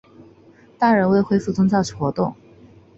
[0.79, 2.33] 但仍未恢复宗教活动。